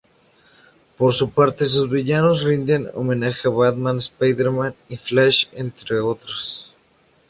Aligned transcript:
Por 0.97 1.13
su 1.13 1.29
parte, 1.29 1.65
sus 1.67 1.87
villanos 1.87 2.41
rinden 2.43 2.89
homenaje 2.95 3.47
a 3.47 3.51
Batman, 3.51 3.97
Spider-Man 3.97 4.73
y 4.89 4.97
Flash, 4.97 5.49
entre 5.51 5.99
otros. 5.99 6.73